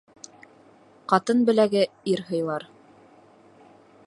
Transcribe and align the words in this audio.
Ҡатын 1.13 1.45
беләге 1.51 1.85
ир 2.15 2.27
һыйлар 2.31 2.69